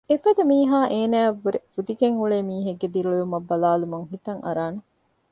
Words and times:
އެފަދަ 0.09 0.43
މީހާ 0.51 0.79
އޭނާއަށްވުރެ 0.93 1.59
ފުދިގެން 1.73 2.17
އުޅޭ 2.19 2.37
މީހެއްގެ 2.49 2.87
ދިރިއުޅުމަށް 2.93 3.47
ބަލާލުމުން 3.49 4.05
ހިތަށް 4.11 4.41
އަރާނެ 4.45 4.79